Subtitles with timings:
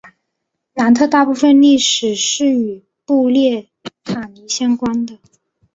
[0.73, 3.69] 南特大部分历史是与布列
[4.03, 5.19] 塔尼相关的。